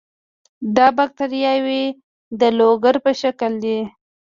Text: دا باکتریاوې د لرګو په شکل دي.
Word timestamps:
دا 0.75 0.87
باکتریاوې 0.97 1.83
د 2.39 2.41
لرګو 2.57 2.91
په 3.03 3.11
شکل 3.21 3.51
دي. 3.63 3.79